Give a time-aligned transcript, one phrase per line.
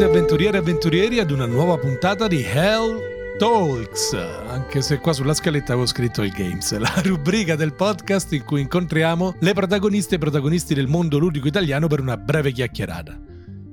[0.00, 4.14] Benvenuti avventurieri e avventurieri ad una nuova puntata di Hell Talks,
[4.48, 8.62] anche se qua sulla scaletta avevo scritto il Games, la rubrica del podcast in cui
[8.62, 13.20] incontriamo le protagoniste e protagonisti del mondo ludico italiano per una breve chiacchierata.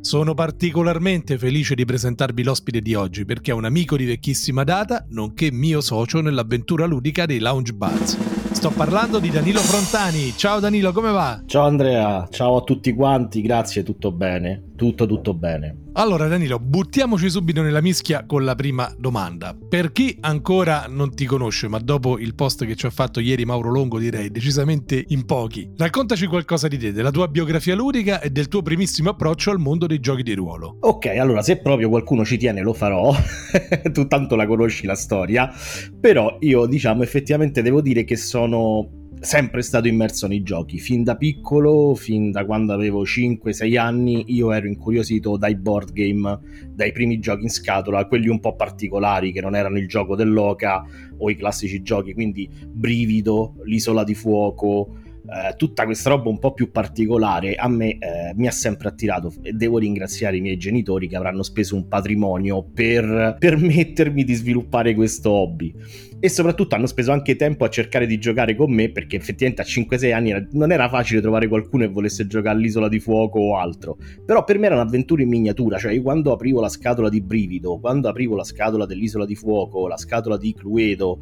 [0.01, 5.05] Sono particolarmente felice di presentarvi l'ospite di oggi perché è un amico di vecchissima data,
[5.11, 8.17] nonché mio socio nell'avventura ludica dei Lounge Buzz.
[8.51, 10.33] Sto parlando di Danilo Frontani.
[10.35, 11.43] Ciao Danilo, come va?
[11.45, 14.71] Ciao Andrea, ciao a tutti quanti, grazie, tutto bene.
[14.77, 15.85] Tutto tutto bene.
[15.93, 19.57] Allora Danilo, buttiamoci subito nella mischia con la prima domanda.
[19.67, 23.43] Per chi ancora non ti conosce, ma dopo il post che ci ha fatto ieri
[23.43, 28.29] Mauro Longo direi decisamente in pochi, raccontaci qualcosa di te, della tua biografia ludica e
[28.29, 30.77] del tuo primissimo approccio al mondo dei giochi di ruolo.
[30.81, 33.11] Ok, allora se proprio qualcuno ci tiene lo farò,
[33.91, 35.51] tu tanto la conosci la storia,
[35.99, 40.77] però io diciamo effettivamente devo dire che sono sempre stato immerso nei giochi.
[40.79, 46.39] Fin da piccolo, fin da quando avevo 5-6 anni, io ero incuriosito dai board game,
[46.69, 50.83] dai primi giochi in scatola, quelli un po' particolari che non erano il gioco dell'oca
[51.17, 54.99] o i classici giochi, quindi Brivido, l'Isola di Fuoco.
[55.29, 59.33] Eh, tutta questa roba un po' più particolare a me eh, mi ha sempre attirato
[59.41, 64.95] e devo ringraziare i miei genitori che avranno speso un patrimonio per permettermi di sviluppare
[64.95, 65.73] questo hobby
[66.19, 69.65] e soprattutto hanno speso anche tempo a cercare di giocare con me perché effettivamente a
[69.65, 73.97] 5-6 anni non era facile trovare qualcuno che volesse giocare all'isola di fuoco o altro.
[74.25, 77.79] Però per me era un'avventura in miniatura cioè io quando aprivo la scatola di Brivido
[77.79, 81.19] quando aprivo la scatola dell'isola di fuoco la scatola di Cluedo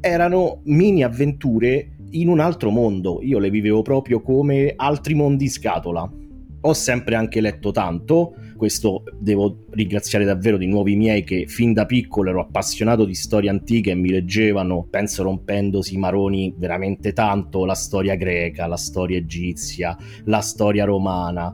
[0.00, 3.20] erano mini avventure in un altro mondo.
[3.22, 6.10] Io le vivevo proprio come altri mondi scatola.
[6.64, 11.72] Ho sempre anche letto tanto, questo devo ringraziare davvero di nuovo i miei che fin
[11.72, 17.12] da piccolo ero appassionato di storie antiche e mi leggevano, penso rompendosi i maroni veramente
[17.12, 21.52] tanto, la storia greca, la storia egizia, la storia romana.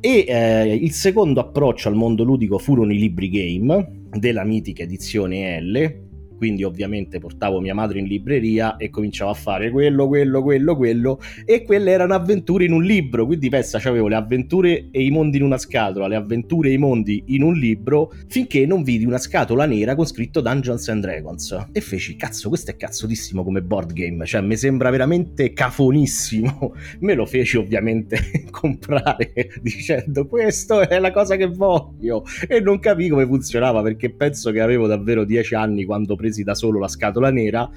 [0.00, 5.60] E eh, il secondo approccio al mondo ludico furono i libri game della mitica edizione
[5.60, 6.09] L,
[6.40, 11.20] quindi ovviamente portavo mia madre in libreria e cominciavo a fare quello, quello, quello, quello
[11.44, 15.36] e quelle erano avventure in un libro, quindi pensa, avevo le avventure e i mondi
[15.36, 19.18] in una scatola, le avventure e i mondi in un libro, finché non vidi una
[19.18, 21.66] scatola nera con scritto Dungeons and Dragons.
[21.72, 27.12] E feci, cazzo, questo è cazzotissimo come board game, cioè mi sembra veramente cafonissimo, me
[27.12, 28.18] lo feci ovviamente
[28.50, 32.24] comprare dicendo questo è la cosa che voglio.
[32.48, 36.44] E non capì come funzionava perché penso che avevo davvero dieci anni quando presi presi
[36.44, 37.68] da solo la scatola nera,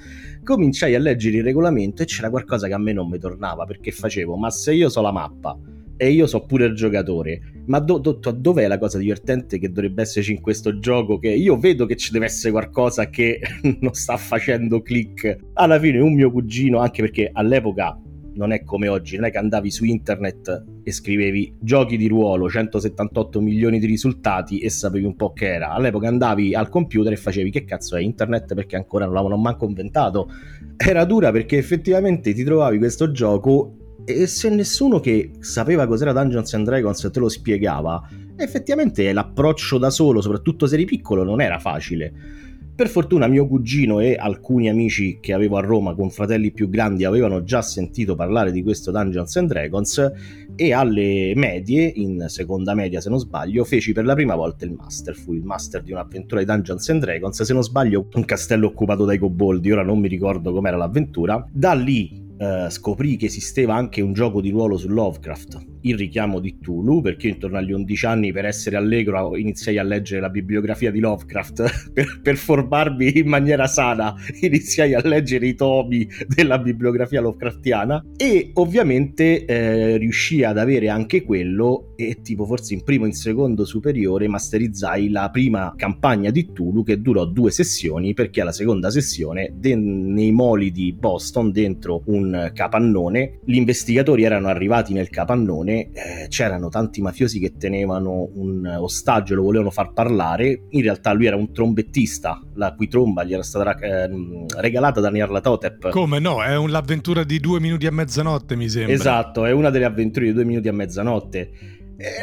[0.42, 3.90] cominciai a leggere il regolamento e c'era qualcosa che a me non mi tornava perché
[3.90, 5.58] facevo, ma se io so la mappa
[5.96, 10.02] e io so pure il giocatore, ma do, do, dov'è la cosa divertente che dovrebbe
[10.02, 11.18] esserci in questo gioco?
[11.18, 13.40] Che io vedo che ci deve essere qualcosa che
[13.80, 15.36] non sta facendo click.
[15.54, 17.96] Alla fine un mio cugino, anche perché all'epoca
[18.34, 22.48] non è come oggi, non è che andavi su internet e scrivevi giochi di ruolo,
[22.48, 25.70] 178 milioni di risultati e sapevi un po' che era.
[25.70, 29.66] All'epoca andavi al computer e facevi che cazzo è internet perché ancora non l'avevano manco
[29.66, 30.28] inventato.
[30.76, 36.52] Era dura perché effettivamente ti trovavi questo gioco e se nessuno che sapeva cos'era Dungeons
[36.54, 38.06] and Dragons te lo spiegava,
[38.36, 42.42] effettivamente l'approccio da solo, soprattutto se eri piccolo, non era facile
[42.74, 47.04] per fortuna mio cugino e alcuni amici che avevo a Roma con fratelli più grandi
[47.04, 50.12] avevano già sentito parlare di questo Dungeons and Dragons
[50.56, 54.72] e alle medie, in seconda media se non sbaglio, feci per la prima volta il
[54.72, 55.14] master.
[55.14, 59.04] Fu il master di un'avventura di Dungeons and Dragons, se non sbaglio un castello occupato
[59.04, 61.46] dai coboldi, ora non mi ricordo com'era l'avventura.
[61.52, 66.40] Da lì Uh, scoprì che esisteva anche un gioco di ruolo su Lovecraft, il richiamo
[66.40, 70.90] di Tulu, perché intorno agli 11 anni per essere allegro iniziai a leggere la bibliografia
[70.90, 71.92] di Lovecraft.
[71.94, 78.04] Per, per formarmi in maniera sana, iniziai a leggere i tomi della bibliografia Lovecraftiana.
[78.16, 83.14] E ovviamente eh, riuscii ad avere anche quello e tipo forse in primo e in
[83.14, 88.90] secondo superiore masterizzai la prima campagna di Tulu che durò due sessioni perché alla seconda
[88.90, 95.73] sessione de- nei moli di Boston dentro un capannone, gli investigatori erano arrivati nel capannone,
[95.80, 101.26] eh, c'erano tanti mafiosi che tenevano un ostaggio, lo volevano far parlare, in realtà lui
[101.26, 104.10] era un trombettista, la cui tromba gli era stata eh,
[104.56, 105.90] regalata da Nyarlathotep.
[105.90, 106.42] Come no?
[106.42, 108.92] È l'avventura di due minuti a mezzanotte mi sembra.
[108.92, 111.50] Esatto, è una delle avventure di due minuti a mezzanotte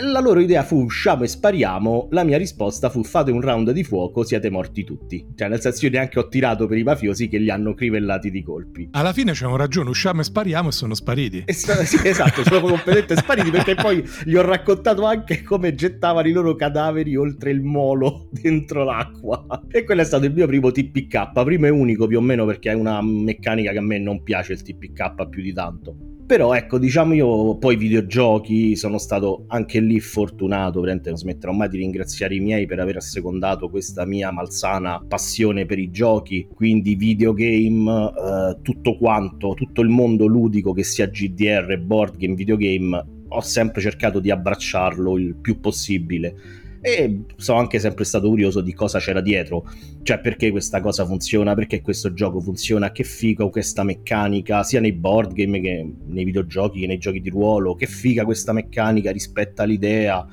[0.01, 3.83] la loro idea fu usciamo e spariamo, la mia risposta fu fate un round di
[3.83, 5.25] fuoco, siete morti tutti.
[5.35, 8.43] Cioè, nel senso, io neanche ho tirato per i mafiosi che li hanno crivellati di
[8.43, 8.89] colpi.
[8.91, 11.43] Alla fine c'è un ragione, usciamo e spariamo e sono spariti.
[11.45, 16.31] E sì, esatto, sono completamente spariti perché poi gli ho raccontato anche come gettavano i
[16.31, 19.45] loro cadaveri oltre il molo dentro l'acqua.
[19.69, 22.71] E quello è stato il mio primo TPK, primo e unico più o meno perché
[22.71, 25.95] è una meccanica che a me non piace il TPK più di tanto
[26.31, 31.67] Però ecco, diciamo io poi videogiochi sono stato anche lì fortunato, veramente non smetterò mai
[31.67, 36.95] di ringraziare i miei per aver assecondato questa mia malsana passione per i giochi, quindi
[36.95, 43.41] videogame, eh, tutto quanto, tutto il mondo ludico che sia GDR, board game, videogame, ho
[43.41, 48.99] sempre cercato di abbracciarlo il più possibile e sono anche sempre stato curioso di cosa
[48.99, 49.69] c'era dietro,
[50.01, 54.93] cioè perché questa cosa funziona, perché questo gioco funziona, che figa questa meccanica, sia nei
[54.93, 59.61] board game che nei videogiochi che nei giochi di ruolo, che figa questa meccanica rispetto
[59.61, 60.25] all'idea.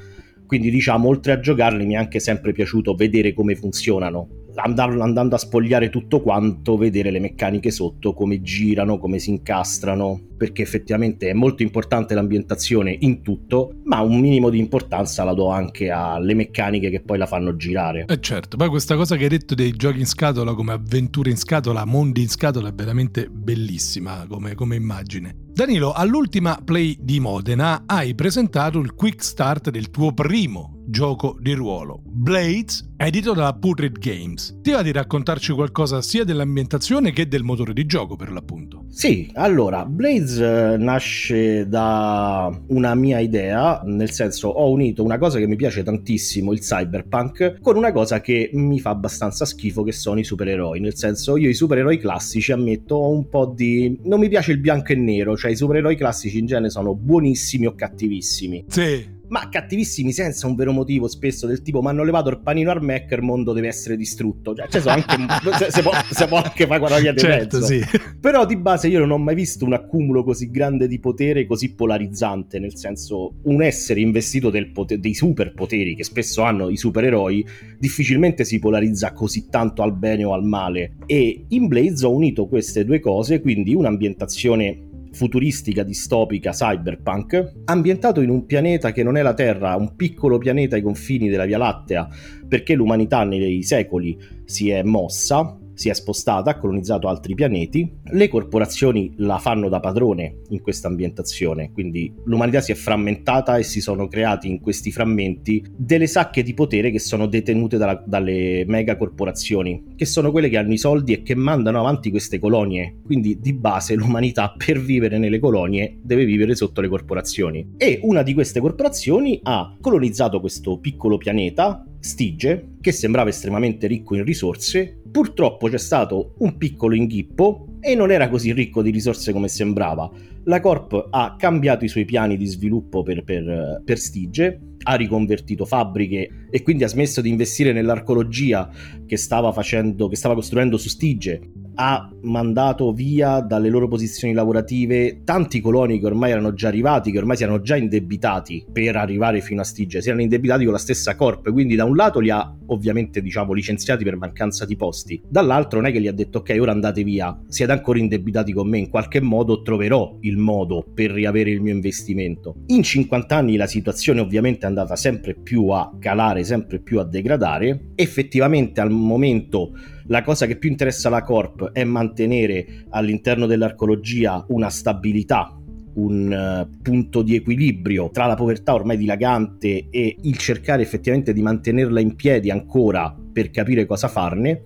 [0.47, 5.38] Quindi diciamo, oltre a giocarli mi è anche sempre piaciuto vedere come funzionano andando a
[5.38, 11.32] spogliare tutto quanto, vedere le meccaniche sotto, come girano, come si incastrano, perché effettivamente è
[11.32, 16.90] molto importante l'ambientazione in tutto, ma un minimo di importanza la do anche alle meccaniche
[16.90, 18.05] che poi la fanno girare.
[18.08, 21.37] Eh certo, poi questa cosa che hai detto dei giochi in scatola come avventure in
[21.37, 25.46] scatola, mondi in scatola è veramente bellissima come, come immagine.
[25.52, 31.52] Danilo, all'ultima play di Modena hai presentato il quick start del tuo primo gioco di
[31.52, 34.58] ruolo, Blades, edito da Putrid Games.
[34.62, 38.87] Ti va di raccontarci qualcosa sia dell'ambientazione che del motore di gioco per l'appunto?
[38.88, 45.38] Sì, allora, Blades eh, nasce da una mia idea, nel senso ho unito una cosa
[45.38, 49.93] che mi piace tantissimo, il cyberpunk, con una cosa che mi fa abbastanza schifo che
[49.93, 53.99] sono i supereroi, nel senso io i supereroi classici ammetto ho un po' di...
[54.05, 57.67] non mi piace il bianco e nero, cioè i supereroi classici in genere sono buonissimi
[57.67, 58.64] o cattivissimi.
[58.69, 62.71] Sì ma cattivissimi senza un vero motivo spesso del tipo ma hanno levato il panino
[62.71, 65.17] al Mac il mondo deve essere distrutto cioè, cioè anche,
[65.71, 67.67] se, può, se, può, anche fare via di certo, mezzo.
[67.67, 67.85] sì.
[68.21, 71.75] però di base io non ho mai visto un accumulo così grande di potere così
[71.75, 77.47] polarizzante nel senso un essere investito potere, dei superpoteri che spesso hanno i supereroi
[77.79, 80.97] difficilmente si polarizza così tanto al bene o al male.
[81.07, 84.88] E in Blaze ho unito queste due cose quindi un'ambientazione
[85.19, 90.76] futuristica, distopica, cyberpunk, ambientato in un pianeta che non è la Terra, un piccolo pianeta
[90.76, 92.09] ai confini della Via Lattea,
[92.47, 98.29] perché l'umanità nei secoli si è mossa si è spostata, ha colonizzato altri pianeti, le
[98.29, 103.81] corporazioni la fanno da padrone in questa ambientazione, quindi l'umanità si è frammentata e si
[103.81, 108.97] sono creati in questi frammenti delle sacche di potere che sono detenute dalla, dalle mega
[108.97, 113.39] corporazioni, che sono quelle che hanno i soldi e che mandano avanti queste colonie, quindi
[113.41, 117.75] di base l'umanità per vivere nelle colonie deve vivere sotto le corporazioni.
[117.77, 124.15] E una di queste corporazioni ha colonizzato questo piccolo pianeta Stige, che sembrava estremamente ricco
[124.15, 129.33] in risorse, purtroppo c'è stato un piccolo inghippo e non era così ricco di risorse
[129.33, 130.11] come sembrava.
[130.45, 135.65] La Corp ha cambiato i suoi piani di sviluppo per, per, per Stige, ha riconvertito
[135.65, 138.71] fabbriche e quindi ha smesso di investire nell'arcologia
[139.06, 141.41] che stava, facendo, che stava costruendo su Stige,
[141.81, 147.19] ha mandato via dalle loro posizioni lavorative tanti coloni che ormai erano già arrivati, che
[147.19, 150.79] ormai si erano già indebitati per arrivare fino a Stige, si erano indebitati con la
[150.79, 155.23] stessa Corp, quindi da un lato li ha ovviamente diciamo licenziati per mancanza di posti,
[155.29, 158.69] dall'altro non è che gli ha detto ok ora andate via, siete ancora indebitati con
[158.69, 162.57] me, in qualche modo troverò il modo per riavere il mio investimento.
[162.67, 167.05] In 50 anni la situazione ovviamente è andata sempre più a calare, sempre più a
[167.05, 169.75] degradare, effettivamente al momento
[170.08, 175.52] la cosa che più interessa alla Corp è mantenere all'interno dell'arcologia una stabilità
[175.94, 181.43] un uh, punto di equilibrio tra la povertà ormai dilagante e il cercare effettivamente di
[181.43, 184.62] mantenerla in piedi ancora per capire cosa farne,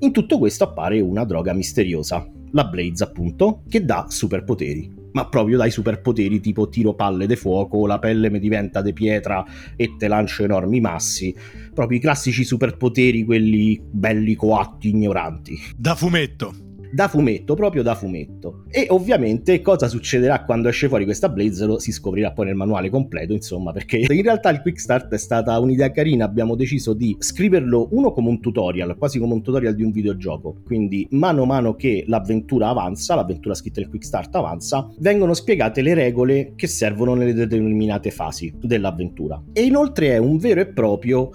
[0.00, 5.56] in tutto questo appare una droga misteriosa, la Blaze appunto, che dà superpoteri ma proprio
[5.56, 9.44] dai superpoteri tipo tiro palle de fuoco, la pelle mi diventa de pietra
[9.76, 11.34] e te lancio enormi massi.
[11.72, 15.58] Proprio i classici superpoteri, quelli belli coatti, ignoranti.
[15.76, 18.62] Da fumetto da fumetto, proprio da fumetto.
[18.70, 22.88] E ovviamente cosa succederà quando esce fuori questa Blaze lo si scoprirà poi nel manuale
[22.88, 27.16] completo, insomma, perché in realtà il Quick Start è stata un'idea carina, abbiamo deciso di
[27.18, 30.56] scriverlo uno come un tutorial, quasi come un tutorial di un videogioco.
[30.64, 35.82] Quindi mano a mano che l'avventura avanza, l'avventura scritta nel Quick Start avanza, vengono spiegate
[35.82, 39.42] le regole che servono nelle determinate fasi dell'avventura.
[39.52, 41.30] E inoltre è un vero e proprio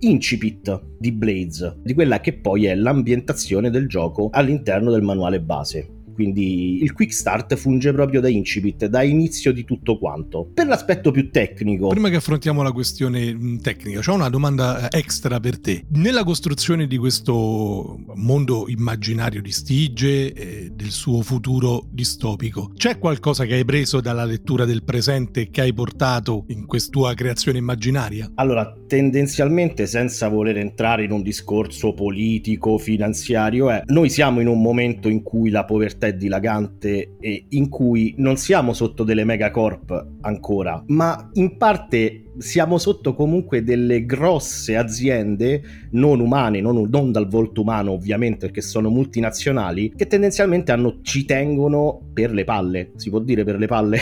[0.00, 5.99] incipit di Blaze, di quella che poi è l'ambientazione del gioco all'interno del manuale base
[6.20, 10.50] quindi il quick start funge proprio da incipit, da inizio di tutto quanto.
[10.52, 11.88] Per l'aspetto più tecnico...
[11.88, 15.86] Prima che affrontiamo la questione mm, tecnica, ho una domanda eh, extra per te.
[15.92, 23.46] Nella costruzione di questo mondo immaginario di Stige e del suo futuro distopico, c'è qualcosa
[23.46, 28.30] che hai preso dalla lettura del presente che hai portato in questa creazione immaginaria?
[28.34, 34.60] Allora, tendenzialmente, senza voler entrare in un discorso politico, finanziario, è noi siamo in un
[34.60, 40.06] momento in cui la povertà è dilagante e in cui non siamo sotto delle megacorp
[40.20, 45.62] ancora, ma in parte siamo sotto comunque delle grosse aziende
[45.92, 51.24] non umane, non, non, dal volto umano ovviamente perché sono multinazionali, che tendenzialmente hanno, ci
[51.24, 53.98] tengono per le palle, si può dire per le palle?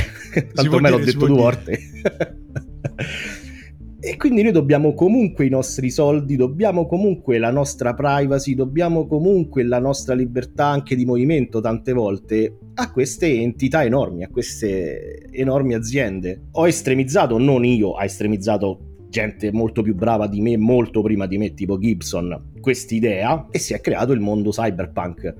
[0.52, 1.78] Tanto me l'ho detto due volte.
[4.00, 9.64] E quindi noi dobbiamo comunque i nostri soldi, dobbiamo comunque la nostra privacy, dobbiamo comunque
[9.64, 15.74] la nostra libertà anche di movimento tante volte a queste entità enormi, a queste enormi
[15.74, 16.44] aziende.
[16.52, 21.36] Ho estremizzato, non io, ha estremizzato gente molto più brava di me, molto prima di
[21.36, 25.34] me, tipo Gibson, quest'idea e si è creato il mondo cyberpunk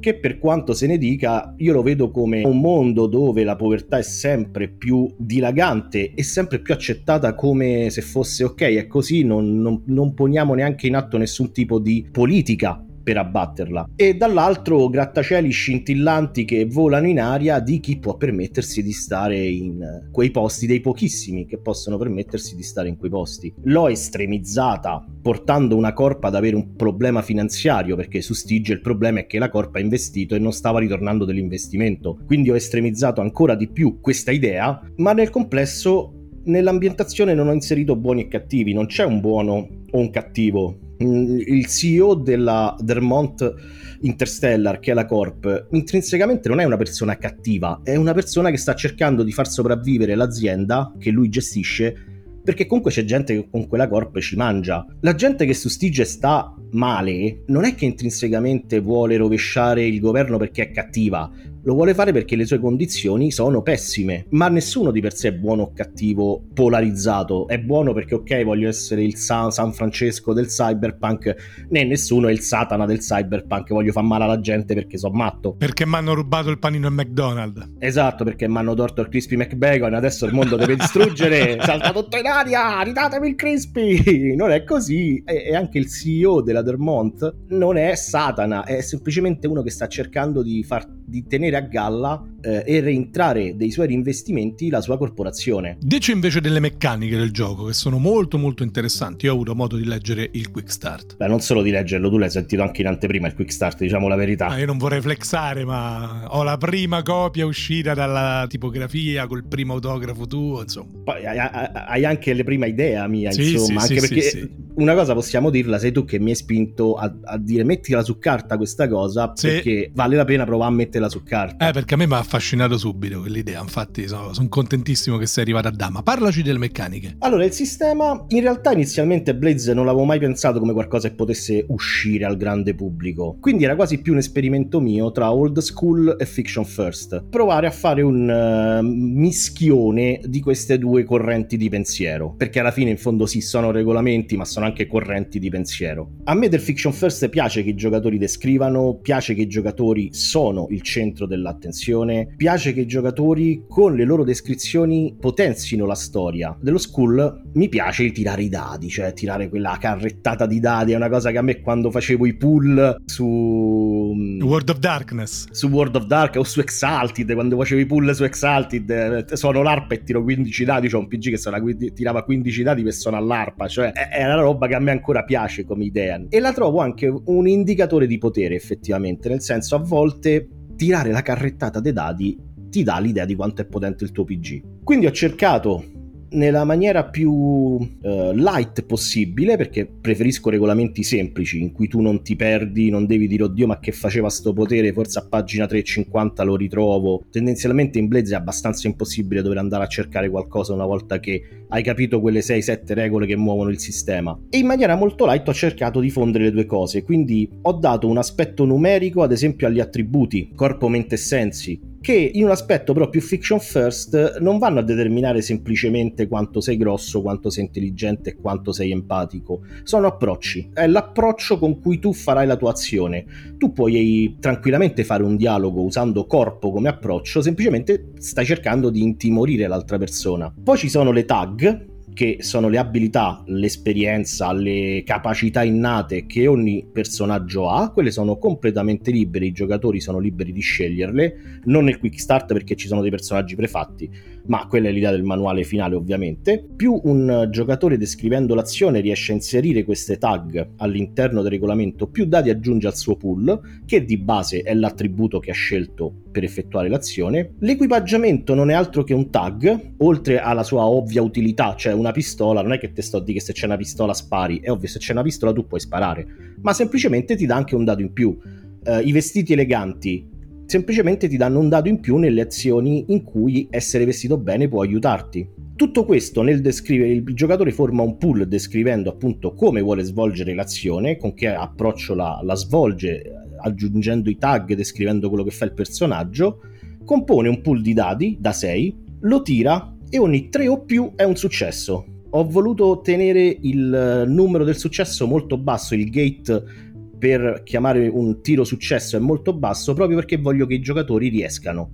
[0.00, 3.98] che per quanto se ne dica io lo vedo come un mondo dove la povertà
[3.98, 9.60] è sempre più dilagante e sempre più accettata come se fosse ok, è così, non,
[9.60, 15.50] non, non poniamo neanche in atto nessun tipo di politica per abbatterla e dall'altro grattacieli
[15.50, 20.80] scintillanti che volano in aria di chi può permettersi di stare in quei posti, dei
[20.80, 23.52] pochissimi che possono permettersi di stare in quei posti.
[23.64, 29.20] L'ho estremizzata portando una corpa ad avere un problema finanziario perché su Stige il problema
[29.20, 32.18] è che la corpa ha investito e non stava ritornando dell'investimento.
[32.26, 37.96] Quindi ho estremizzato ancora di più questa idea, ma nel complesso nell'ambientazione non ho inserito
[37.96, 43.54] buoni e cattivi, non c'è un buono o un cattivo Mm, il CEO della Vermont
[44.02, 48.58] Interstellar, che è la Corp, intrinsecamente non è una persona cattiva, è una persona che
[48.58, 52.04] sta cercando di far sopravvivere l'azienda che lui gestisce
[52.42, 54.84] perché comunque c'è gente che con quella corp ci mangia.
[55.00, 60.38] La gente che su Stige sta male non è che intrinsecamente vuole rovesciare il governo
[60.38, 61.30] perché è cattiva,
[61.62, 65.32] lo vuole fare perché le sue condizioni sono pessime, ma nessuno di per sé è
[65.32, 67.46] buono o cattivo polarizzato.
[67.48, 72.32] È buono perché, ok, voglio essere il San, San Francesco del cyberpunk, né nessuno è
[72.32, 75.54] il Satana del cyberpunk, voglio far male alla gente perché sono matto.
[75.54, 77.72] Perché mi hanno rubato il panino al McDonald's.
[77.78, 82.16] Esatto, perché mi hanno torto il Crispy McBacon, adesso il mondo deve distruggere, salta tutto
[82.16, 84.34] in aria, ridatemi il Crispy!
[84.34, 89.46] Non è così, e, e anche il CEO della Dermont non è Satana, è semplicemente
[89.46, 93.92] uno che sta cercando di far di tenere a galla eh, e reintrare dei suoi
[93.92, 95.76] investimenti la sua corporazione.
[95.80, 99.26] Dice invece delle meccaniche del gioco che sono molto molto interessanti.
[99.26, 101.16] Io ho avuto modo di leggere il Quick Start.
[101.16, 104.08] Beh, non solo di leggerlo, tu l'hai sentito anche in anteprima il Quick Start, diciamo
[104.08, 104.46] la verità.
[104.46, 109.74] Ah, io non vorrei flexare, ma ho la prima copia uscita dalla tipografia col primo
[109.74, 110.90] autografo tuo, insomma.
[111.04, 114.50] Poi hai anche le prime idee mia, sì, insomma, sì, anche sì, perché
[114.80, 118.18] una cosa possiamo dirla, sei tu che mi hai spinto a, a dire mettila su
[118.18, 121.68] carta questa cosa perché vale la pena provare a metterla su carta.
[121.68, 125.44] Eh, perché a me mi ha affascinato subito quell'idea, infatti sono, sono contentissimo che sei
[125.44, 126.02] arrivato a Dama.
[126.02, 127.16] Parlaci delle meccaniche.
[127.18, 131.64] Allora, il sistema, in realtà inizialmente Blaze non l'avevo mai pensato come qualcosa che potesse
[131.68, 136.26] uscire al grande pubblico, quindi era quasi più un esperimento mio tra old school e
[136.26, 137.24] fiction first.
[137.28, 142.90] Provare a fare un uh, mischione di queste due correnti di pensiero, perché alla fine
[142.90, 146.16] in fondo sì, sono regolamenti, ma sono anche correnti di pensiero.
[146.24, 150.66] A me del fiction first piace che i giocatori descrivano, piace che i giocatori sono
[150.70, 156.56] il centro dell'attenzione, piace che i giocatori con le loro descrizioni potenzino la storia.
[156.60, 161.08] Dello school mi piace tirare i dadi, cioè tirare quella carrettata di dadi, è una
[161.08, 166.04] cosa che a me quando facevo i pull su World of Darkness, su World of
[166.04, 170.22] Dark o su Exalted, quando facevo i pull su Exalted, eh, suono l'arpa e tiro
[170.22, 174.24] 15 dadi, c'è cioè un PG che tirava 15 dadi per suonare l'arpa, cioè è
[174.24, 178.06] una roba che a me ancora piace come idea e la trovo anche un indicatore
[178.06, 182.38] di potere effettivamente, nel senso a volte tirare la carrettata dei dadi
[182.70, 184.82] ti dà l'idea di quanto è potente il tuo PG.
[184.84, 185.84] Quindi ho cercato
[186.30, 187.88] nella maniera più uh,
[188.32, 193.44] light possibile perché preferisco regolamenti semplici in cui tu non ti perdi, non devi dire
[193.44, 197.22] oddio ma che faceva sto potere, forse a pagina 350 lo ritrovo.
[197.30, 201.82] Tendenzialmente in Blaze è abbastanza impossibile dover andare a cercare qualcosa una volta che hai
[201.82, 204.38] capito quelle 6-7 regole che muovono il sistema.
[204.50, 208.08] E in maniera molto light ho cercato di fondere le due cose, quindi ho dato
[208.08, 212.92] un aspetto numerico ad esempio agli attributi, corpo, mente e sensi, che in un aspetto
[212.92, 218.30] però più fiction first non vanno a determinare semplicemente quanto sei grosso, quanto sei intelligente
[218.30, 219.62] e quanto sei empatico.
[219.82, 223.24] Sono approcci, è l'approccio con cui tu farai la tua azione.
[223.58, 229.66] Tu puoi tranquillamente fare un dialogo usando corpo come approccio, semplicemente stai cercando di intimorire
[229.66, 230.52] l'altra persona.
[230.62, 236.86] Poi ci sono le tag che sono le abilità, l'esperienza, le capacità innate che ogni
[236.90, 242.20] personaggio ha, quelle sono completamente libere, i giocatori sono liberi di sceglierle, non nel quick
[242.20, 244.10] start perché ci sono dei personaggi prefatti,
[244.46, 246.64] ma quella è l'idea del manuale finale ovviamente.
[246.76, 252.50] Più un giocatore descrivendo l'azione riesce a inserire queste tag all'interno del regolamento, più dati
[252.50, 257.54] aggiunge al suo pool, che di base è l'attributo che ha scelto per effettuare l'azione.
[257.58, 262.62] L'equipaggiamento non è altro che un tag, oltre alla sua ovvia utilità, cioè una pistola,
[262.62, 264.88] non è che te sto a dire che se c'è una pistola spari, è ovvio
[264.88, 266.26] se c'è una pistola tu puoi sparare,
[266.62, 268.38] ma semplicemente ti dà anche un dato in più.
[268.82, 270.38] Uh, I vestiti eleganti
[270.70, 274.82] semplicemente ti danno un dato in più nelle azioni in cui essere vestito bene può
[274.82, 275.44] aiutarti.
[275.74, 281.16] Tutto questo nel descrivere il giocatore forma un pool descrivendo appunto come vuole svolgere l'azione,
[281.16, 286.60] con che approccio la, la svolge, aggiungendo i tag, descrivendo quello che fa il personaggio,
[287.04, 291.24] compone un pool di dati da 6, lo tira e ogni 3 o più è
[291.24, 292.04] un successo.
[292.30, 296.88] Ho voluto ottenere il numero del successo molto basso, il gate
[297.20, 301.90] per chiamare un tiro successo è molto basso proprio perché voglio che i giocatori riescano.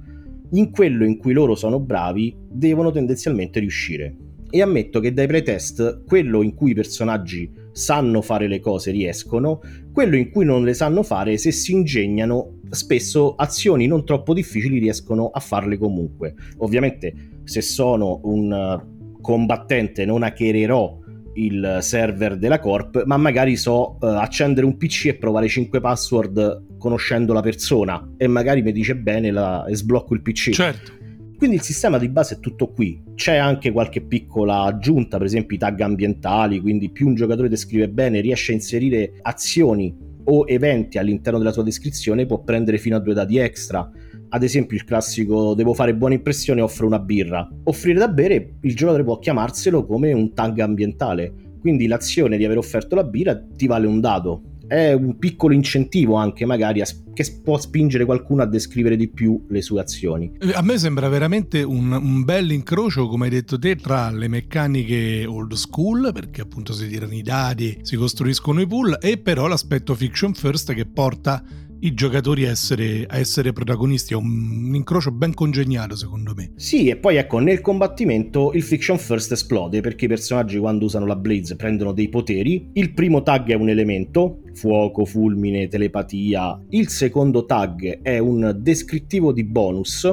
[0.52, 4.16] In quello in cui loro sono bravi devono tendenzialmente riuscire.
[4.48, 9.60] E ammetto che dai pretest quello in cui i personaggi sanno fare le cose riescono,
[9.96, 14.78] quello in cui non le sanno fare se si ingegnano spesso azioni non troppo difficili
[14.78, 16.34] riescono a farle comunque.
[16.58, 18.78] Ovviamente se sono un
[19.22, 20.98] combattente non hackererò
[21.36, 26.76] il server della Corp, ma magari so uh, accendere un PC e provare 5 password
[26.76, 29.64] conoscendo la persona e magari mi dice bene la...
[29.64, 30.50] e sblocco il PC.
[30.50, 30.92] Certo.
[31.36, 33.02] Quindi il sistema di base è tutto qui.
[33.14, 37.90] C'è anche qualche piccola aggiunta, per esempio i tag ambientali, quindi più un giocatore descrive
[37.90, 43.00] bene, riesce a inserire azioni o eventi all'interno della sua descrizione, può prendere fino a
[43.00, 43.88] due dati extra.
[44.28, 48.74] Ad esempio il classico devo fare buona impressione offro una birra offrire da bere il
[48.74, 51.32] giocatore può chiamarselo come un tag ambientale.
[51.60, 56.14] Quindi l'azione di aver offerto la birra ti vale un dado è un piccolo incentivo
[56.14, 60.32] anche magari a, che può spingere qualcuno a descrivere di più le sue azioni.
[60.38, 64.28] Eh, a me sembra veramente un, un bel incrocio, come hai detto te, tra le
[64.28, 69.46] meccaniche old school, perché appunto si tirano i dadi, si costruiscono i pool, e però
[69.46, 71.42] l'aspetto fiction first che porta
[71.80, 74.12] i giocatori a essere, a essere, protagonisti.
[74.12, 76.52] È un incrocio ben congegnato, secondo me.
[76.56, 81.06] Sì, e poi ecco, nel combattimento il Fiction First esplode perché i personaggi, quando usano
[81.06, 82.70] la Blaze, prendono dei poteri.
[82.72, 86.60] Il primo tag è un elemento, fuoco, fulmine, telepatia.
[86.70, 90.08] Il secondo tag è un descrittivo di bonus.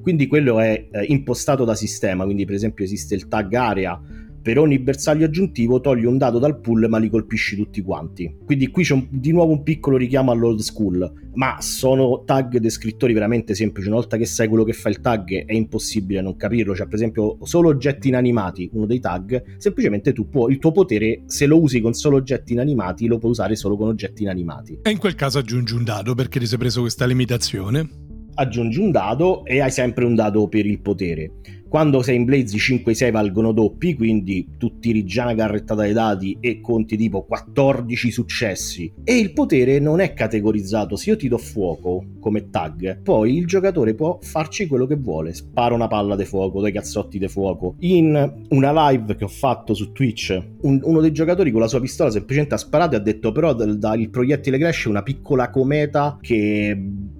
[0.00, 4.00] Quindi quello è eh, impostato da sistema, quindi per esempio esiste il tag area
[4.42, 8.36] per ogni bersaglio aggiuntivo togli un dado dal pool ma li colpisci tutti quanti.
[8.44, 13.12] Quindi qui c'è un, di nuovo un piccolo richiamo all'old school, ma sono tag descrittori
[13.12, 13.88] veramente semplici.
[13.88, 16.74] Una volta che sai quello che fa il tag è impossibile non capirlo.
[16.74, 21.22] Cioè, per esempio, solo oggetti inanimati, uno dei tag, semplicemente tu puoi, il tuo potere,
[21.26, 24.80] se lo usi con solo oggetti inanimati, lo puoi usare solo con oggetti inanimati.
[24.82, 28.90] E in quel caso aggiungi un dado perché ti sei preso questa limitazione aggiungi un
[28.90, 31.32] dado e hai sempre un dado per il potere.
[31.70, 35.82] Quando sei in Blaze i 5 6 valgono doppi, quindi tu tiri già una carrettata
[35.82, 38.92] dai dati e conti tipo 14 successi.
[39.04, 40.96] E il potere non è categorizzato.
[40.96, 45.32] Se io ti do fuoco come tag, poi il giocatore può farci quello che vuole.
[45.32, 47.76] Spara una palla di fuoco, dei cazzotti di fuoco.
[47.78, 51.80] In una live che ho fatto su Twitch, un, uno dei giocatori con la sua
[51.80, 55.50] pistola semplicemente ha sparato e ha detto però dal, dal proiettile Crash è una piccola
[55.50, 56.76] cometa che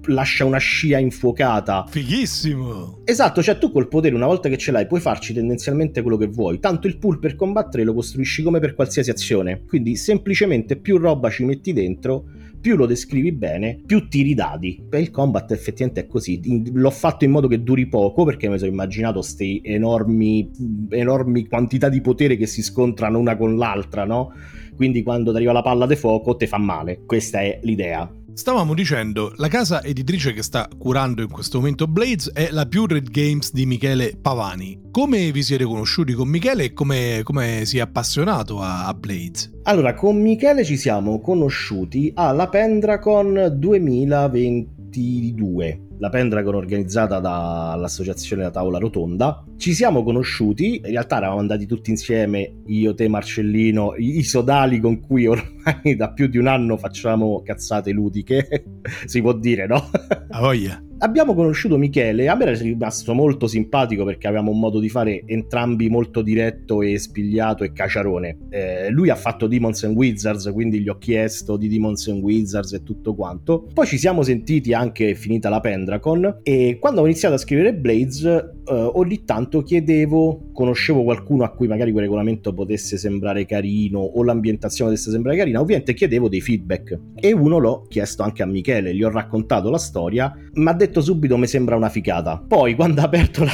[0.07, 1.85] lascia una scia infuocata.
[1.87, 3.01] Fighissimo!
[3.03, 6.17] Esatto, cioè tu col potere una volta volta che ce l'hai puoi farci tendenzialmente quello
[6.17, 10.75] che vuoi, tanto il pool per combattere lo costruisci come per qualsiasi azione, quindi semplicemente
[10.77, 12.25] più roba ci metti dentro,
[12.59, 14.83] più lo descrivi bene, più tiri dadi.
[14.87, 18.57] Per il combat effettivamente è così, l'ho fatto in modo che duri poco perché mi
[18.57, 20.49] sono immaginato queste enormi,
[20.89, 24.33] enormi quantità di potere che si scontrano una con l'altra, no?
[24.75, 28.09] Quindi quando ti arriva la palla di fuoco te fa male, questa è l'idea.
[28.33, 33.09] Stavamo dicendo, la casa editrice che sta curando in questo momento Blades è la Pured
[33.09, 34.83] Games di Michele Pavani.
[34.89, 39.51] Come vi siete conosciuti con Michele e come, come si è appassionato a, a Blades?
[39.63, 48.79] Allora, con Michele ci siamo conosciuti alla Pendracon 2022 la Pendragon organizzata dall'associazione La Tavola
[48.79, 49.45] Rotonda.
[49.55, 54.99] Ci siamo conosciuti, in realtà eravamo andati tutti insieme, io, te, Marcellino, i sodali con
[54.99, 58.65] cui ormai da più di un anno facciamo cazzate ludiche,
[59.05, 59.89] si può dire, no?
[60.29, 64.79] A voglia abbiamo conosciuto Michele, a me era rimasto molto simpatico perché avevamo un modo
[64.79, 68.37] di fare entrambi molto diretto e spigliato e caciarone.
[68.49, 72.73] Eh, lui ha fatto Demons and Wizards, quindi gli ho chiesto di Demons and Wizards
[72.73, 73.67] e tutto quanto.
[73.73, 77.73] Poi ci siamo sentiti anche finita la Pendra Pendracon e quando ho iniziato a scrivere
[77.73, 83.99] Blades eh, ogni tanto chiedevo, conoscevo qualcuno a cui magari quel regolamento potesse sembrare carino
[83.99, 86.97] o l'ambientazione potesse sembrare carina, ovviamente chiedevo dei feedback.
[87.15, 91.01] E uno l'ho chiesto anche a Michele, gli ho raccontato la storia, mi ha detto
[91.01, 92.43] subito mi sembra una ficata.
[92.47, 93.51] Poi quando ha aperto la,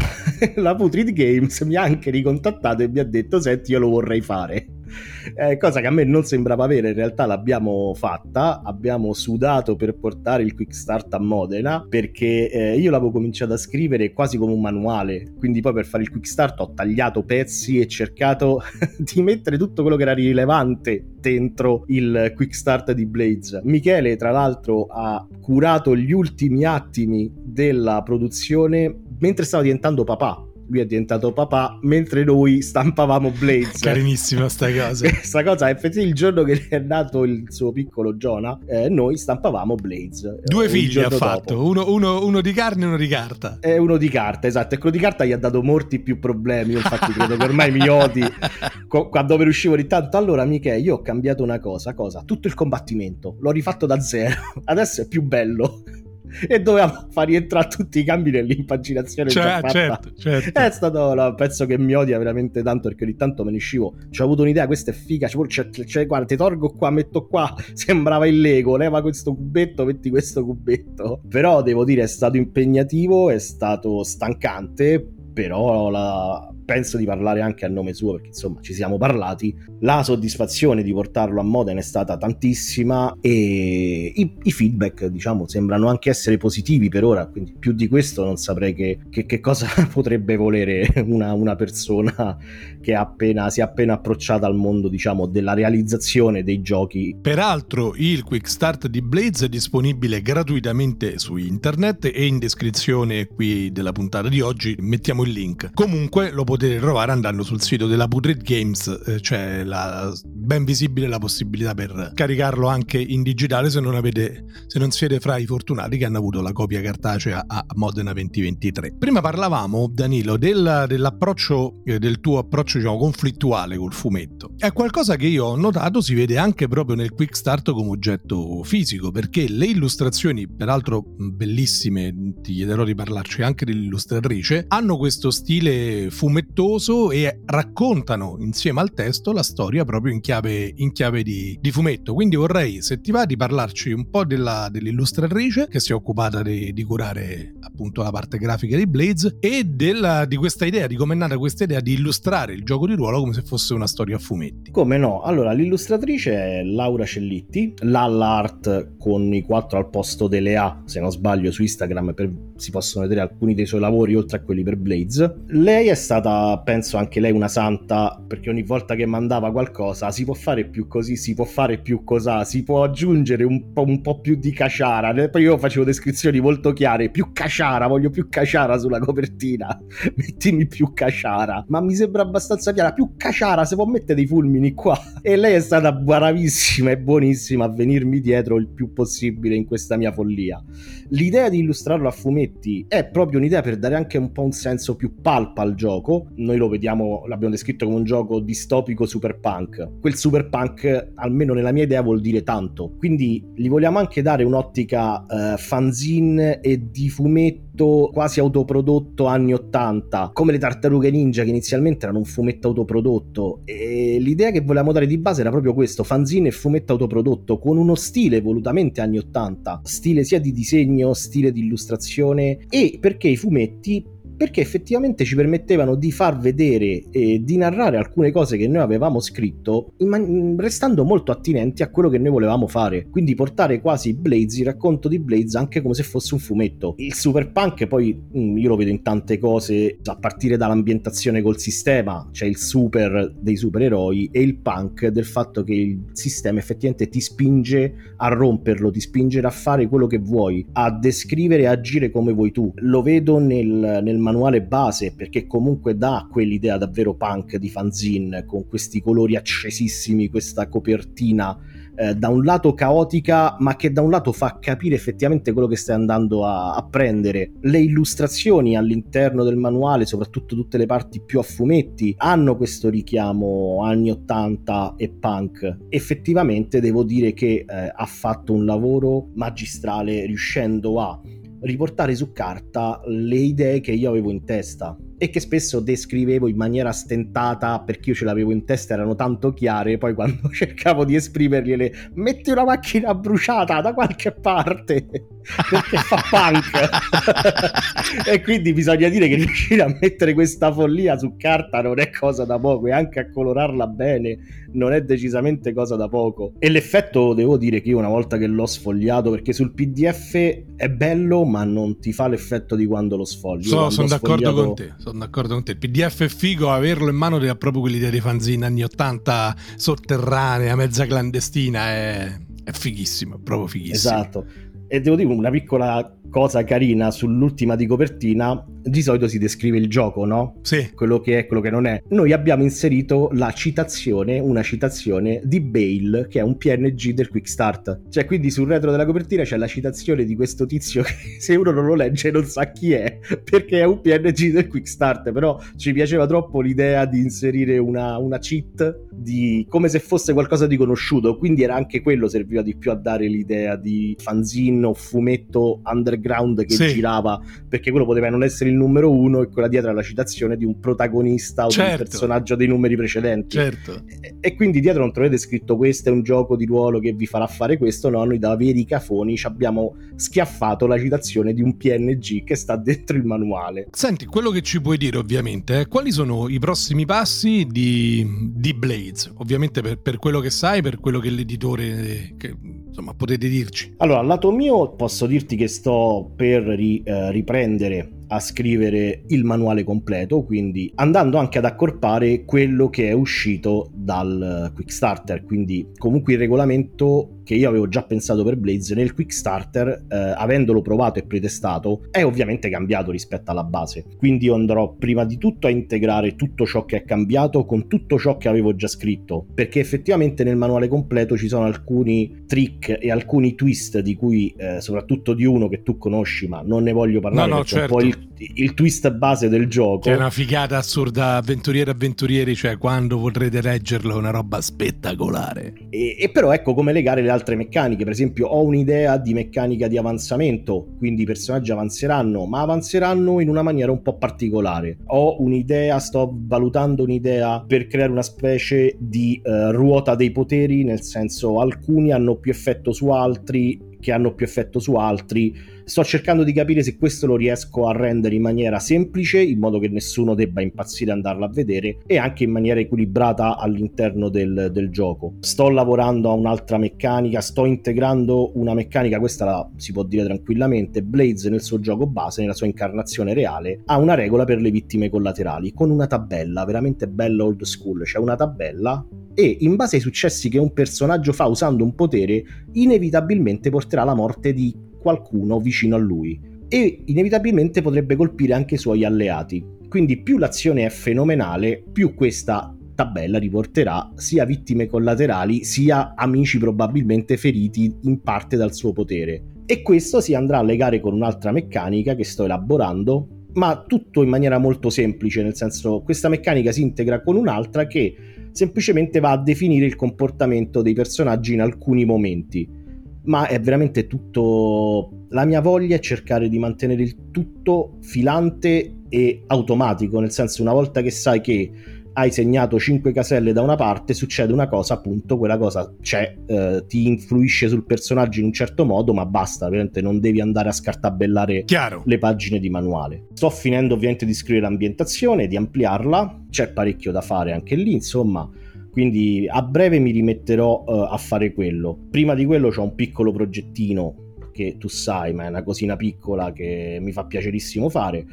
[0.61, 4.21] la Putrid Games mi ha anche ricontattato e mi ha detto senti io lo vorrei
[4.21, 4.76] fare
[5.35, 9.95] eh, cosa che a me non sembrava avere, in realtà l'abbiamo fatta, abbiamo sudato per
[9.97, 14.53] portare il quick start a Modena perché eh, io l'avevo cominciato a scrivere quasi come
[14.53, 18.61] un manuale, quindi poi per fare il quick start ho tagliato pezzi e cercato
[18.97, 23.61] di mettere tutto quello che era rilevante dentro il quick start di Blades.
[23.63, 30.79] Michele tra l'altro ha curato gli ultimi attimi della produzione mentre stava diventando papà lui
[30.81, 33.79] è diventato papà mentre noi stampavamo Blades.
[33.79, 35.07] Carinissima sta cosa.
[35.09, 39.75] Questa cosa, effettivamente, il giorno che è nato il suo piccolo Jonah, eh, noi stampavamo
[39.75, 40.41] Blades.
[40.43, 43.57] Due eh, figli ha fatto, uno, uno, uno, di carne e uno di carta.
[43.61, 44.75] E uno di carta, esatto.
[44.75, 46.73] E quello di carta gli ha dato molti più problemi.
[46.73, 48.23] Io infatti credo che ormai mi odi
[48.87, 50.17] quando me ne uscivo di tanto.
[50.17, 52.23] Allora, amiche, io ho cambiato una cosa, cosa?
[52.25, 53.37] Tutto il combattimento.
[53.39, 54.35] L'ho rifatto da zero.
[54.65, 55.83] Adesso è più bello
[56.47, 60.59] e dovevamo far rientrare tutti i cambi nell'impaginazione cioè, certo, certo.
[60.59, 63.95] è stato no, penso che mi odia veramente tanto perché ogni tanto me ne uscivo
[64.09, 67.53] ci ho avuto un'idea questa è figa cioè, cioè, guarda ti torgo qua metto qua
[67.73, 73.29] sembrava il Lego leva questo cubetto metti questo cubetto però devo dire è stato impegnativo
[73.29, 78.73] è stato stancante però la, penso di parlare anche a nome suo perché insomma ci
[78.73, 79.55] siamo parlati.
[79.79, 85.87] La soddisfazione di portarlo a Modena è stata tantissima e i, i feedback diciamo sembrano
[85.87, 89.67] anche essere positivi per ora, quindi più di questo non saprei che, che, che cosa
[89.89, 92.37] potrebbe volere una, una persona
[92.81, 97.15] che appena, si è appena approcciata al mondo diciamo della realizzazione dei giochi.
[97.21, 103.71] Peraltro il Quick Start di Blaze è disponibile gratuitamente su internet e in descrizione qui
[103.71, 105.71] della puntata di oggi mettiamo il link.
[105.73, 110.65] Comunque lo potete potete trovare andando sul sito della Putrid Games, eh, c'è la, ben
[110.65, 115.37] visibile la possibilità per caricarlo anche in digitale se non, avete, se non siete fra
[115.37, 118.95] i fortunati che hanno avuto la copia cartacea a Modena 2023.
[118.97, 124.53] Prima parlavamo, Danilo, del, dell'approccio, eh, del tuo approccio diciamo, conflittuale col fumetto.
[124.57, 128.63] È qualcosa che io ho notato si vede anche proprio nel Quick Start come oggetto
[128.63, 136.09] fisico, perché le illustrazioni, peraltro bellissime, ti chiederò di parlarci anche dell'illustratrice, hanno questo stile
[136.09, 141.57] fumetto fumettoso e raccontano insieme al testo la storia proprio in chiave, in chiave di,
[141.59, 142.13] di, fumetto.
[142.13, 146.41] Quindi vorrei, se ti va, di parlarci un po' della, dell'illustratrice che si è occupata
[146.41, 150.95] di, di, curare appunto la parte grafica di Blades e della, di questa idea, di
[150.95, 153.87] come è nata questa idea di illustrare il gioco di ruolo come se fosse una
[153.87, 154.71] storia a fumetti.
[154.71, 155.21] Come no?
[155.21, 161.11] Allora, l'illustratrice è Laura Cellitti, l'Allart con i quattro al posto delle A, se non
[161.11, 164.77] sbaglio, su Instagram per, si possono vedere alcuni dei suoi lavori oltre a quelli per
[164.77, 165.33] Blades.
[165.47, 170.25] Lei è stata penso anche lei una santa, perché ogni volta che mandava qualcosa si
[170.25, 174.01] può fare più così, si può fare più cosà, si può aggiungere un po', un
[174.01, 175.29] po più di caciara.
[175.29, 179.79] Poi io facevo descrizioni molto chiare, più caciara, voglio più caciara sulla copertina,
[180.15, 181.65] mettimi più caciara.
[181.67, 184.99] Ma mi sembra abbastanza chiara, più caciara, se può mettere dei fulmini qua.
[185.21, 189.97] E lei è stata bravissima e buonissima a venirmi dietro il più possibile in questa
[189.97, 190.63] mia follia.
[191.09, 194.95] L'idea di illustrarlo a fumetti è proprio un'idea per dare anche un po' un senso
[194.95, 199.99] più palpa al gioco, noi lo vediamo, l'abbiamo descritto come un gioco distopico super punk.
[199.99, 202.93] Quel super punk, almeno nella mia idea, vuol dire tanto.
[202.97, 210.31] Quindi gli vogliamo anche dare un'ottica uh, fanzine e di fumetto quasi autoprodotto anni 80,
[210.33, 213.61] come le tartarughe ninja che inizialmente erano un fumetto autoprodotto.
[213.65, 217.77] E l'idea che volevamo dare di base era proprio questo, fanzine e fumetto autoprodotto, con
[217.77, 223.37] uno stile volutamente anni 80, stile sia di disegno, stile di illustrazione e perché i
[223.37, 228.81] fumetti perché effettivamente ci permettevano di far vedere e di narrare alcune cose che noi
[228.81, 233.07] avevamo scritto man- restando molto attinenti a quello che noi volevamo fare.
[233.09, 236.93] Quindi portare quasi Blaze, il racconto di Blaze anche come se fosse un fumetto.
[236.97, 241.57] Il super punk poi mm, io lo vedo in tante cose a partire dall'ambientazione col
[241.59, 247.09] sistema c'è il super dei supereroi e il punk del fatto che il sistema effettivamente
[247.09, 252.11] ti spinge a romperlo ti spinge a fare quello che vuoi a descrivere e agire
[252.11, 252.71] come vuoi tu.
[252.75, 258.67] Lo vedo nel, nel manuale base perché comunque dà quell'idea davvero punk di fanzine con
[258.67, 261.57] questi colori accesissimi, questa copertina
[261.99, 265.75] eh, da un lato caotica ma che da un lato fa capire effettivamente quello che
[265.75, 267.53] stai andando a, a, prendere.
[267.61, 273.81] Le illustrazioni all'interno del manuale, soprattutto tutte le parti più a fumetti, hanno questo richiamo
[273.83, 275.77] anni 80 e punk.
[275.89, 281.19] Effettivamente devo dire che eh, ha fatto un lavoro magistrale riuscendo a
[281.61, 286.55] riportare su carta le idee che io avevo in testa e che spesso descrivevo in
[286.55, 291.15] maniera stentata perché io ce l'avevo in testa, erano tanto chiare, poi quando cercavo di
[291.15, 295.07] esprimergliele, metti una macchina bruciata da qualche parte,
[295.69, 298.29] perché fa punk.
[298.29, 302.45] e quindi bisogna dire che riuscire a mettere questa follia su carta non è cosa
[302.45, 304.37] da poco e anche a colorarla bene
[304.73, 306.53] non è decisamente cosa da poco.
[306.59, 310.33] E l'effetto devo dire che io una volta che l'ho sfogliato, perché sul PDF
[310.75, 313.63] è bello ma non ti fa l'effetto di quando lo sfogli.
[313.63, 315.71] So, sono d'accordo con te sono d'accordo con te.
[315.71, 319.55] Il PDF è figo, averlo in mano ti ha proprio quell'idea dei fanzine anni 80
[319.75, 324.13] sotterranea, mezza clandestina, è, è fighissimo, proprio fighissimo.
[324.13, 324.45] Esatto.
[324.87, 329.89] E devo dire una piccola cosa carina sull'ultima di copertina, di solito si descrive il
[329.89, 330.59] gioco, no?
[330.61, 330.91] Sì.
[330.93, 332.01] Quello che è, quello che non è.
[332.09, 337.47] Noi abbiamo inserito la citazione, una citazione di Bale, che è un PNG del Quick
[337.47, 338.01] Start.
[338.09, 341.71] Cioè, quindi sul retro della copertina c'è la citazione di questo tizio che se uno
[341.71, 345.31] non lo legge non sa chi è, perché è un PNG del Quick Start.
[345.31, 350.67] Però ci piaceva troppo l'idea di inserire una, una cheat di, come se fosse qualcosa
[350.67, 351.37] di conosciuto.
[351.37, 356.65] Quindi era anche quello serviva di più a dare l'idea di fanzine o fumetto underground
[356.65, 356.87] che sì.
[356.87, 360.65] girava, perché quello poteva non essere il numero uno e quella dietro la citazione di
[360.65, 361.83] un protagonista o certo.
[361.83, 362.11] di un certo.
[362.11, 363.57] personaggio dei numeri precedenti.
[363.57, 364.03] Certo.
[364.21, 367.25] E, e, quindi dietro non trovate scritto questo è un gioco di ruolo che vi
[367.25, 371.77] farà fare questo, no, noi da veri cafoni ci abbiamo schiaffato la citazione di un
[371.77, 373.87] PNG che sta dentro il manuale.
[373.91, 378.73] Senti, quello che ci puoi dire ovviamente è quali sono i prossimi passi di, di
[378.73, 382.33] Blades, ovviamente per, per quello che sai, per quello che l'editore...
[382.37, 382.55] Che
[382.97, 383.93] insomma potete dirci.
[383.97, 389.43] Allora, al lato mio posso dirti che sto per ri, eh, riprendere a scrivere il
[389.43, 395.89] manuale completo, quindi andando anche ad accorpare quello che è uscito dal Quick Starter, quindi
[395.97, 400.81] comunque il regolamento che io avevo già pensato per Blaze nel Quick Starter, eh, avendolo
[400.81, 404.05] provato e pretestato, è ovviamente cambiato rispetto alla base.
[404.17, 408.17] Quindi io andrò prima di tutto a integrare tutto ciò che è cambiato con tutto
[408.17, 413.11] ciò che avevo già scritto, perché effettivamente nel manuale completo ci sono alcuni trick e
[413.11, 417.19] alcuni twist di cui eh, soprattutto di uno che tu conosci, ma non ne voglio
[417.19, 417.93] parlare no, no, certo.
[417.93, 420.09] un po' il il twist base del gioco.
[420.09, 423.61] È una figata assurda, avventurieri avventurieri, cioè quando vorrete
[423.97, 425.73] leggerlo è una roba spettacolare.
[425.89, 429.87] E, e, però ecco come legare le altre meccaniche, per esempio ho un'idea di meccanica
[429.87, 434.97] di avanzamento, quindi i personaggi avanzeranno, ma avanzeranno in una maniera un po' particolare.
[435.07, 441.01] Ho un'idea, sto valutando un'idea per creare una specie di uh, ruota dei poteri, nel
[441.01, 445.75] senso alcuni hanno più effetto su altri che hanno più effetto su altri.
[445.87, 449.79] Sto cercando di capire se questo lo riesco a rendere in maniera semplice, in modo
[449.79, 454.89] che nessuno debba impazzire andarlo a vedere, e anche in maniera equilibrata all'interno del, del
[454.89, 455.35] gioco.
[455.39, 461.01] Sto lavorando a un'altra meccanica, sto integrando una meccanica, questa la, si può dire tranquillamente,
[461.01, 465.09] Blaze nel suo gioco base, nella sua incarnazione reale, ha una regola per le vittime
[465.09, 470.01] collaterali, con una tabella veramente bella old school, c'è una tabella e in base ai
[470.01, 475.95] successi che un personaggio fa usando un potere, inevitabilmente porterà alla morte di qualcuno vicino
[475.95, 479.65] a lui e inevitabilmente potrebbe colpire anche i suoi alleati.
[479.87, 487.37] Quindi più l'azione è fenomenale, più questa tabella riporterà sia vittime collaterali sia amici probabilmente
[487.37, 489.43] feriti in parte dal suo potere.
[489.65, 494.29] E questo si andrà a legare con un'altra meccanica che sto elaborando, ma tutto in
[494.29, 498.13] maniera molto semplice, nel senso questa meccanica si integra con un'altra che
[498.51, 502.85] semplicemente va a definire il comportamento dei personaggi in alcuni momenti.
[503.27, 505.25] Ma è veramente tutto.
[505.29, 510.73] La mia voglia è cercare di mantenere il tutto filante e automatico, nel senso, una
[510.73, 511.71] volta che sai che
[512.17, 516.83] hai segnato 5 caselle da una parte, succede una cosa, appunto, quella cosa c'è, eh,
[516.87, 520.71] ti influisce sul personaggio in un certo modo, ma basta, ovviamente non devi andare a
[520.71, 522.01] scartabellare Chiaro.
[522.05, 523.27] le pagine di manuale.
[523.33, 528.49] Sto finendo ovviamente di scrivere l'ambientazione, di ampliarla, c'è parecchio da fare anche lì, insomma.
[528.97, 532.07] Quindi a breve mi rimetterò uh, a fare quello.
[532.09, 536.51] Prima di quello c'ho un piccolo progettino che tu sai, ma è una cosina piccola
[536.51, 538.25] che mi fa piacerissimo fare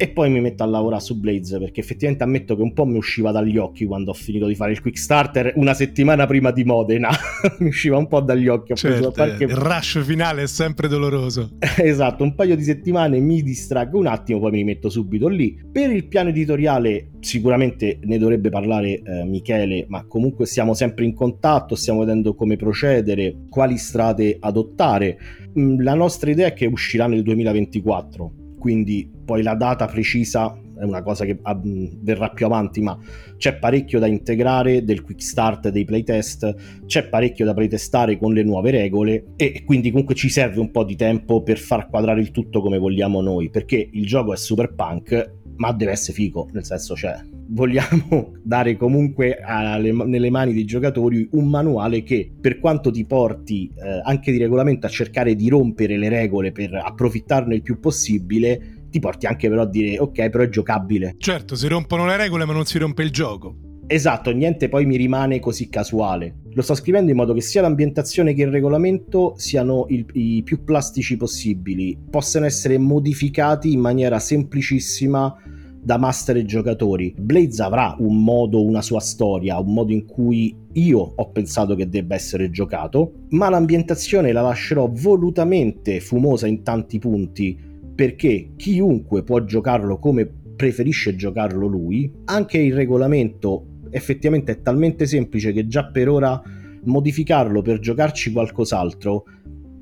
[0.00, 2.96] e poi mi metto a lavorare su Blaze perché effettivamente ammetto che un po' mi
[2.96, 6.62] usciva dagli occhi quando ho finito di fare il quick starter una settimana prima di
[6.62, 7.10] Modena.
[7.58, 9.44] Mi usciva un po' dagli occhi certo, qualche...
[9.44, 11.56] il rush finale è sempre doloroso.
[11.88, 15.60] Esatto un paio di settimane mi distraggo un attimo poi mi rimetto subito lì.
[15.70, 21.14] Per il piano editoriale sicuramente ne dovrebbe parlare eh, Michele ma comunque siamo sempre in
[21.14, 25.18] contatto stiamo vedendo come procedere quali strade adottare.
[25.58, 30.84] Mm, la nostra idea è che uscirà nel 2024 quindi poi la data precisa è
[30.84, 32.96] una cosa che ah, verrà più avanti, ma
[33.36, 38.44] c'è parecchio da integrare del quick start dei playtest, c'è parecchio da playtestare con le
[38.44, 42.30] nuove regole e quindi comunque ci serve un po' di tempo per far quadrare il
[42.30, 46.64] tutto come vogliamo noi, perché il gioco è super punk, ma deve essere figo, nel
[46.64, 47.16] senso c'è.
[47.16, 53.04] Cioè, vogliamo dare comunque alle, nelle mani dei giocatori un manuale che per quanto ti
[53.04, 57.78] porti eh, anche di regolamento a cercare di rompere le regole per approfittarne il più
[57.80, 62.16] possibile ti porti anche però a dire ok però è giocabile certo si rompono le
[62.16, 63.56] regole ma non si rompe il gioco.
[63.90, 66.40] Esatto, niente poi mi rimane così casuale.
[66.52, 70.62] Lo sto scrivendo in modo che sia l'ambientazione che il regolamento siano il, i più
[70.62, 75.34] plastici possibili, possano essere modificati in maniera semplicissima
[75.82, 77.14] da master e giocatori.
[77.18, 81.88] Blaze avrà un modo, una sua storia, un modo in cui io ho pensato che
[81.88, 87.58] debba essere giocato, ma l'ambientazione la lascerò volutamente fumosa in tanti punti
[87.94, 95.52] perché chiunque può giocarlo come preferisce giocarlo lui, anche il regolamento effettivamente è talmente semplice
[95.52, 96.40] che già per ora
[96.84, 99.24] modificarlo per giocarci qualcos'altro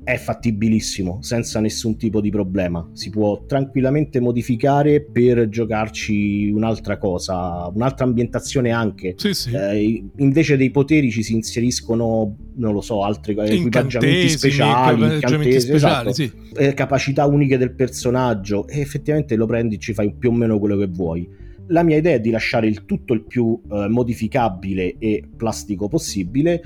[0.07, 2.89] è fattibilissimo senza nessun tipo di problema.
[2.93, 9.15] Si può tranquillamente modificare per giocarci un'altra cosa, un'altra ambientazione anche.
[9.17, 9.51] Sì, sì.
[9.51, 16.09] Eh, invece dei poteri ci si inseriscono, non lo so, altri equipaggiamenti speciali, equipaggiamenti speciali
[16.09, 16.13] esatto.
[16.13, 16.31] sì.
[16.55, 20.57] eh, capacità uniche del personaggio e effettivamente lo prendi e ci fai più o meno
[20.57, 21.29] quello che vuoi.
[21.67, 26.61] La mia idea è di lasciare il tutto il più eh, modificabile e plastico possibile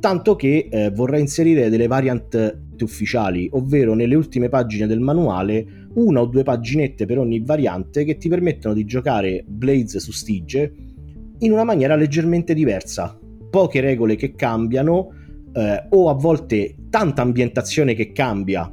[0.00, 6.20] tanto che eh, vorrei inserire delle variant ufficiali, ovvero nelle ultime pagine del manuale una
[6.20, 10.72] o due paginette per ogni variante che ti permettono di giocare Blades su Stige
[11.38, 13.18] in una maniera leggermente diversa.
[13.50, 15.12] Poche regole che cambiano
[15.52, 18.72] eh, o a volte tanta ambientazione che cambia,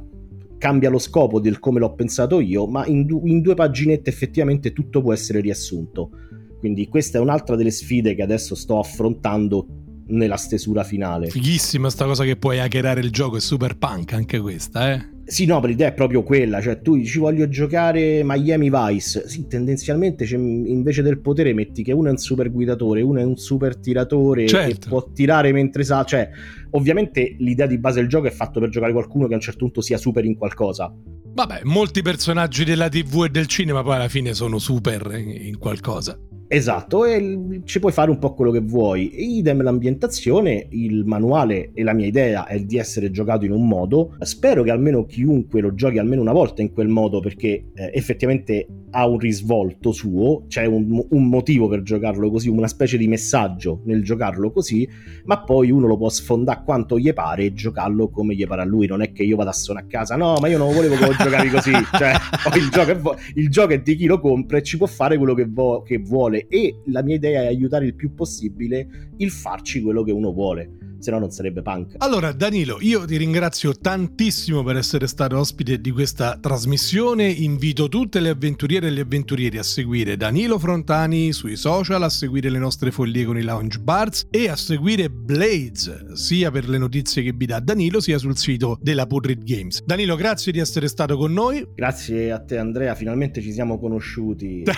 [0.58, 4.72] cambia lo scopo del come l'ho pensato io, ma in, du- in due paginette effettivamente
[4.72, 6.10] tutto può essere riassunto.
[6.58, 11.28] Quindi questa è un'altra delle sfide che adesso sto affrontando nella stesura finale.
[11.28, 15.12] Fighissima sta cosa che puoi hackerare il gioco, è super punk anche questa, eh?
[15.26, 20.24] Sì, no, l'idea è proprio quella, cioè tu ci voglio giocare Miami Vice, sì, tendenzialmente
[20.24, 24.46] invece del potere metti che uno è un super guidatore, uno è un super tiratore
[24.46, 24.88] certo.
[24.88, 26.28] può tirare mentre sa, cioè
[26.72, 29.60] ovviamente l'idea di base del gioco è fatto per giocare qualcuno che a un certo
[29.60, 30.94] punto sia super in qualcosa.
[31.34, 36.18] Vabbè, molti personaggi della TV e del cinema poi alla fine sono super in qualcosa.
[36.46, 39.38] Esatto, e ci puoi fare un po' quello che vuoi.
[39.38, 44.14] Idem l'ambientazione, il manuale e la mia idea è di essere giocato in un modo.
[44.20, 48.66] Spero che almeno chiunque lo giochi almeno una volta in quel modo perché eh, effettivamente
[48.96, 53.80] ha un risvolto suo, c'è un, un, motivo per giocarlo così, una specie di messaggio
[53.86, 54.88] nel giocarlo così,
[55.24, 58.64] ma poi uno lo può sfondare quanto gli pare e giocarlo come gli pare a
[58.64, 58.86] lui.
[58.86, 61.06] Non è che io vada a suonare a casa, no, ma io non volevo che
[61.06, 61.72] lo giocavi così.
[61.72, 62.12] cioè,
[62.54, 65.34] il gioco, è, il gioco, è, di chi lo compra e ci può fare quello
[65.34, 66.33] che, vo- che vuole.
[66.38, 70.84] E la mia idea è aiutare il più possibile il farci quello che uno vuole
[71.04, 71.96] se no non sarebbe punk.
[71.98, 78.20] Allora Danilo, io ti ringrazio tantissimo per essere stato ospite di questa trasmissione, invito tutte
[78.20, 82.90] le avventuriere e gli avventurieri a seguire Danilo Frontani sui social, a seguire le nostre
[82.90, 87.44] follie con i lounge bars e a seguire Blades, sia per le notizie che vi
[87.44, 89.84] dà Danilo, sia sul sito della Purrit Games.
[89.84, 91.66] Danilo, grazie di essere stato con noi.
[91.74, 94.62] Grazie a te Andrea, finalmente ci siamo conosciuti.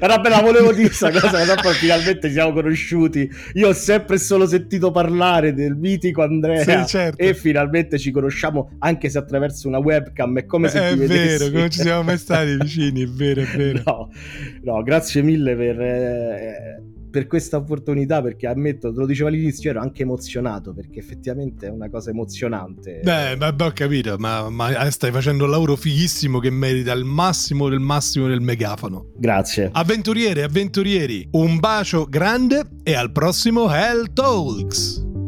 [0.00, 3.28] Era bella, volevo dire questa cosa, ma finalmente ci siamo conosciuti.
[3.54, 7.22] Io ho sempre solo sentito parlare del mitico Andrea sì, certo.
[7.22, 11.50] e finalmente ci conosciamo anche se attraverso una webcam è come se è ti vedessi.
[11.50, 14.10] vero, non ci siamo mai stati vicini è vero, è vero no,
[14.62, 16.82] no grazie mille per eh,
[17.14, 21.70] per questa opportunità perché ammetto, te lo dicevo all'inizio, ero anche emozionato perché effettivamente è
[21.70, 23.02] una cosa emozionante.
[23.04, 27.68] Beh, beh, ho capito, ma, ma, stai facendo un lavoro fighissimo che merita il massimo
[27.68, 29.12] del massimo del megafono.
[29.16, 29.70] Grazie.
[29.70, 35.23] Avventuriere, avventurieri, un bacio grande e al prossimo Hell Talks.